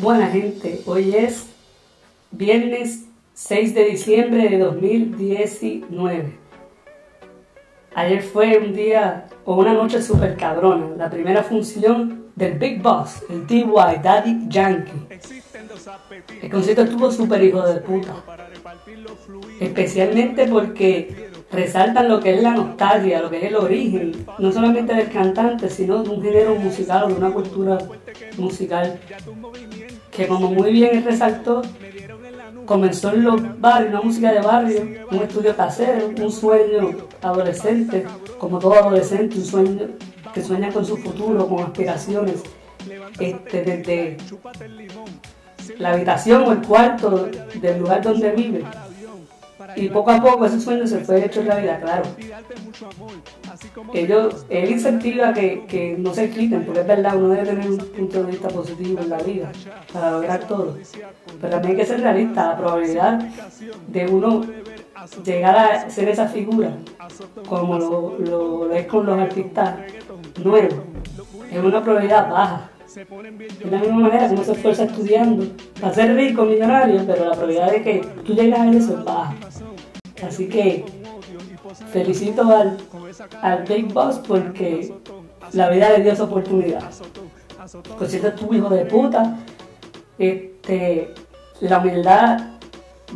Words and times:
Buena 0.00 0.28
gente, 0.28 0.80
hoy 0.86 1.12
es 1.12 1.46
viernes 2.30 3.06
6 3.34 3.74
de 3.74 3.84
diciembre 3.84 4.48
de 4.48 4.58
2019. 4.58 6.38
Ayer 7.96 8.22
fue 8.22 8.58
un 8.58 8.74
día 8.74 9.26
o 9.44 9.56
una 9.56 9.74
noche 9.74 10.00
super 10.00 10.36
cabrona, 10.36 10.94
la 10.96 11.10
primera 11.10 11.42
función 11.42 12.26
del 12.36 12.60
Big 12.60 12.80
Boss, 12.80 13.24
el 13.28 13.44
TY 13.48 13.64
Daddy 14.00 14.46
Yankee. 14.48 15.08
El 16.42 16.50
concierto 16.50 16.82
estuvo 16.82 17.10
súper 17.10 17.42
hijo 17.42 17.66
de 17.66 17.80
puta, 17.80 18.14
especialmente 19.58 20.46
porque 20.46 21.27
resaltan 21.50 22.08
lo 22.08 22.20
que 22.20 22.34
es 22.34 22.42
la 22.42 22.52
nostalgia, 22.52 23.22
lo 23.22 23.30
que 23.30 23.38
es 23.38 23.44
el 23.44 23.56
origen, 23.56 24.26
no 24.38 24.52
solamente 24.52 24.94
del 24.94 25.10
cantante, 25.10 25.70
sino 25.70 26.02
de 26.02 26.10
un 26.10 26.22
género 26.22 26.54
musical 26.56 27.04
o 27.04 27.08
de 27.08 27.14
una 27.14 27.30
cultura 27.30 27.78
musical 28.36 28.98
que 30.10 30.26
como 30.26 30.50
muy 30.50 30.72
bien 30.72 31.04
resaltó, 31.04 31.62
comenzó 32.66 33.12
en 33.12 33.24
los 33.24 33.60
barrios, 33.60 33.92
una 33.92 34.02
música 34.02 34.32
de 34.32 34.40
barrio, 34.40 34.82
un 35.10 35.18
estudio 35.18 35.56
casero, 35.56 36.10
un 36.20 36.30
sueño 36.30 36.90
adolescente, 37.22 38.04
como 38.38 38.58
todo 38.58 38.74
adolescente, 38.74 39.38
un 39.38 39.44
sueño 39.44 39.88
que 40.34 40.42
sueña 40.42 40.70
con 40.70 40.84
su 40.84 40.96
futuro, 40.96 41.46
con 41.48 41.60
aspiraciones, 41.60 42.42
este, 43.18 43.62
desde 43.62 44.16
la 45.78 45.92
habitación 45.92 46.42
o 46.42 46.52
el 46.52 46.60
cuarto 46.60 47.28
del 47.60 47.78
lugar 47.78 48.02
donde 48.02 48.32
vive 48.32 48.64
y 49.76 49.88
poco 49.88 50.10
a 50.10 50.22
poco 50.22 50.46
ese 50.46 50.60
sueño 50.60 50.86
se 50.86 51.00
fue 51.00 51.24
hecho 51.24 51.42
realidad, 51.42 51.80
claro. 51.80 52.04
Ellos, 53.92 54.46
él 54.48 54.70
incentiva 54.70 55.32
que, 55.32 55.64
que 55.66 55.96
no 55.98 56.14
se 56.14 56.30
quiten, 56.30 56.64
porque 56.64 56.80
es 56.80 56.86
verdad, 56.86 57.16
uno 57.16 57.28
debe 57.28 57.46
tener 57.46 57.70
un 57.70 57.78
punto 57.78 58.22
de 58.22 58.30
vista 58.30 58.48
positivo 58.48 59.00
en 59.00 59.10
la 59.10 59.18
vida 59.18 59.50
para 59.92 60.12
lograr 60.12 60.46
todo. 60.46 60.76
Pero 61.40 61.50
también 61.50 61.72
hay 61.72 61.76
que 61.76 61.86
ser 61.86 62.00
realista, 62.00 62.48
la 62.48 62.56
probabilidad 62.56 63.18
de 63.88 64.06
uno 64.06 64.44
llegar 65.24 65.56
a 65.56 65.90
ser 65.90 66.08
esa 66.08 66.26
figura, 66.28 66.72
como 67.48 67.78
lo, 67.78 68.18
lo 68.18 68.72
es 68.72 68.86
con 68.86 69.06
los 69.06 69.18
artistas 69.18 69.76
nuevos, 70.42 70.74
es 71.50 71.62
una 71.62 71.82
probabilidad 71.82 72.30
baja. 72.30 72.70
De 72.94 73.70
la 73.70 73.80
misma 73.80 73.98
manera 73.98 74.28
que 74.28 74.34
uno 74.34 74.44
se 74.44 74.52
esfuerza 74.52 74.84
estudiando 74.84 75.46
para 75.78 75.92
ser 75.92 76.16
rico, 76.16 76.44
millonario, 76.44 77.04
pero 77.06 77.26
la 77.26 77.32
probabilidad 77.32 77.70
de 77.70 77.82
que 77.82 77.98
tú 78.24 78.34
llegues 78.34 78.58
a 78.58 78.70
eso 78.70 78.98
es 78.98 79.04
baja. 79.04 79.34
Así 80.26 80.48
que 80.48 80.86
felicito 81.92 82.42
al, 82.44 82.78
al 83.42 83.64
Big 83.64 83.92
Boss 83.92 84.20
porque 84.26 84.94
la 85.52 85.68
vida 85.68 85.90
le 85.90 86.02
dio 86.02 86.12
esa 86.12 86.24
oportunidad. 86.24 86.90
Pues 87.98 88.10
si 88.10 88.20
tu 88.20 88.54
hijo 88.54 88.70
de 88.70 88.86
puta, 88.86 89.36
este, 90.18 91.12
la 91.60 91.80
humildad 91.80 92.40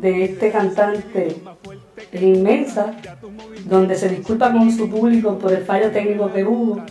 de 0.00 0.24
este 0.24 0.50
cantante 0.50 1.36
es 2.10 2.22
inmensa, 2.22 2.92
donde 3.66 3.94
se 3.94 4.08
disculpa 4.08 4.52
con 4.52 4.68
su 4.72 4.90
público 4.90 5.38
por 5.38 5.52
el 5.52 5.64
fallo 5.64 5.92
técnico 5.92 6.32
que 6.32 6.44
hubo 6.44 6.82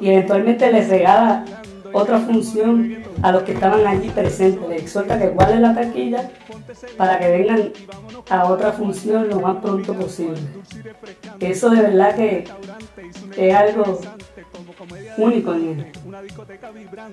y 0.00 0.10
eventualmente 0.10 0.72
les 0.72 0.88
regala 0.88 1.44
otra 1.92 2.18
función 2.18 3.02
a 3.22 3.32
los 3.32 3.42
que 3.42 3.52
estaban 3.52 3.86
allí 3.86 4.08
presentes. 4.10 4.68
Les 4.68 4.82
exhorta 4.82 5.18
que 5.18 5.28
guarden 5.28 5.62
la 5.62 5.74
taquilla 5.74 6.30
para 6.96 7.18
que 7.18 7.30
vengan 7.30 7.72
a 8.30 8.44
otra 8.46 8.72
función 8.72 9.28
lo 9.28 9.40
más 9.40 9.56
pronto 9.56 9.94
posible. 9.94 10.40
Eso 11.40 11.70
de 11.70 11.82
verdad 11.82 12.14
que 12.14 12.44
es 13.36 13.54
algo 13.54 14.00
único 15.16 15.54
en 15.54 15.68
él. 15.68 15.92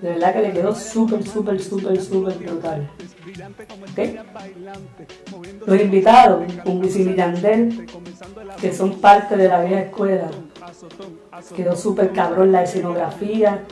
De 0.01 0.09
verdad 0.09 0.33
que 0.33 0.41
le 0.41 0.51
quedó 0.51 0.75
súper, 0.75 1.23
súper, 1.23 1.61
súper, 1.61 2.01
súper 2.01 2.33
brutal. 2.37 2.89
Los 5.65 5.81
invitados, 5.81 6.53
con 6.63 6.79
Wisin 6.79 7.15
y 7.15 8.61
que 8.61 8.73
son 8.73 8.99
parte 8.99 9.37
de 9.37 9.47
la 9.47 9.63
vieja 9.63 9.81
escuela, 9.81 10.29
quedó 11.55 11.75
súper 11.75 12.11
cabrón 12.11 12.51
la 12.51 12.63
escenografía, 12.63 13.63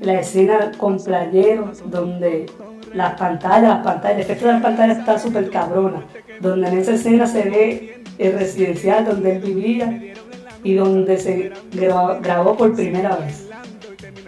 la 0.00 0.20
escena 0.20 0.72
con 0.76 1.02
playeros, 1.02 1.82
donde 1.90 2.46
las 2.92 3.18
pantallas, 3.18 3.62
las 3.62 3.84
pantallas, 3.84 4.16
el 4.16 4.22
efecto 4.22 4.46
de 4.46 4.52
las 4.52 4.62
pantallas 4.62 4.98
está 4.98 5.18
súper 5.18 5.50
cabrona, 5.50 6.04
donde 6.40 6.68
en 6.68 6.78
esa 6.78 6.94
escena 6.94 7.26
se 7.26 7.42
ve 7.48 8.04
el 8.18 8.32
residencial 8.38 9.04
donde 9.04 9.36
él 9.36 9.42
vivía 9.42 10.14
y 10.64 10.74
donde 10.74 11.18
se 11.18 11.52
grabó, 11.72 12.56
por 12.56 12.74
primera 12.74 13.16
vez. 13.16 13.48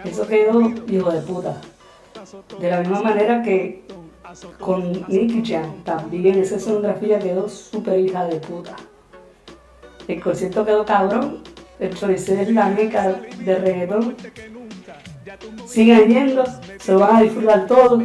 Eso 0.04 0.26
quedó 0.26 0.72
hijo 0.88 1.10
de 1.10 1.20
puta. 1.20 1.60
De 2.60 2.70
la 2.70 2.80
misma 2.80 3.02
manera 3.02 3.42
que 3.42 3.84
con 4.58 4.92
Nicky 5.08 5.42
Jam, 5.44 5.84
también 5.84 6.38
esa 6.38 6.56
escenografía 6.56 7.18
quedó 7.18 7.48
súper 7.48 8.00
hija 8.00 8.24
de 8.26 8.36
puta. 8.36 8.74
El 10.08 10.20
concierto 10.20 10.64
quedó 10.64 10.84
cabrón 10.84 11.42
Choliseo 11.94 12.40
es 12.40 12.50
la 12.50 12.68
meca 12.68 13.14
de 13.44 13.58
reggaetón. 13.58 14.14
Sigan 15.66 16.08
yendo, 16.08 16.44
se 16.78 16.92
lo 16.92 17.00
van 17.00 17.16
a 17.16 17.22
disfrutar 17.22 17.66
todos. 17.66 18.02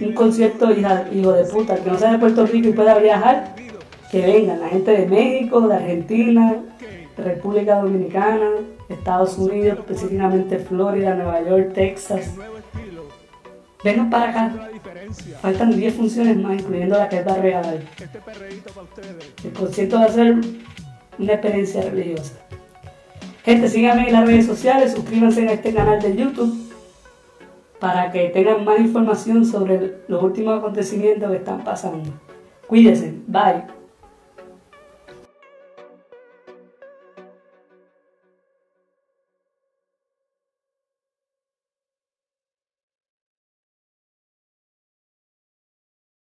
Un 0.00 0.12
concierto 0.14 0.72
hijo 0.72 1.32
de 1.32 1.44
puta, 1.44 1.76
que 1.76 1.90
no 1.90 1.98
sea 1.98 2.12
de 2.12 2.18
Puerto 2.18 2.46
Rico 2.46 2.68
y 2.68 2.72
pueda 2.72 2.98
viajar, 2.98 3.54
que 4.10 4.20
vengan 4.20 4.60
la 4.60 4.68
gente 4.68 4.90
de 4.90 5.06
México, 5.06 5.68
de 5.68 5.74
Argentina, 5.76 6.56
República 7.16 7.76
Dominicana, 7.76 8.50
Estados 8.88 9.38
Unidos, 9.38 9.78
específicamente 9.78 10.58
Florida, 10.58 11.14
Nueva 11.14 11.42
York, 11.42 11.72
Texas. 11.74 12.34
Vengan 13.84 14.10
para 14.10 14.30
acá. 14.30 14.70
Faltan 15.40 15.76
10 15.76 15.94
funciones 15.94 16.36
más, 16.38 16.60
incluyendo 16.60 16.98
la 16.98 17.08
que 17.08 17.18
es 17.18 17.24
real. 17.24 17.84
El 19.44 19.52
concierto 19.52 19.96
va 19.96 20.06
a 20.06 20.08
ser 20.08 20.36
una 21.18 21.34
experiencia 21.34 21.82
religiosa. 21.82 22.34
Gente, 23.44 23.68
síganme 23.68 24.06
en 24.06 24.12
las 24.12 24.26
redes 24.26 24.46
sociales, 24.46 24.92
suscríbanse 24.92 25.46
a 25.48 25.52
este 25.52 25.74
canal 25.74 26.00
de 26.00 26.16
YouTube 26.16 26.72
para 27.78 28.10
que 28.10 28.30
tengan 28.30 28.64
más 28.64 28.80
información 28.80 29.44
sobre 29.44 29.98
los 30.08 30.22
últimos 30.22 30.58
acontecimientos 30.58 31.30
que 31.30 31.36
están 31.36 31.62
pasando. 31.62 32.10
Cuídense, 32.66 33.14
bye. 33.26 33.83